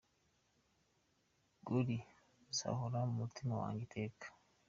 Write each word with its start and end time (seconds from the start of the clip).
Cory 1.65 1.97
zahora 2.57 2.99
mu 3.07 3.13
mutima 3.21 3.53
wanjye 3.61 3.81
iteka. 3.87 4.25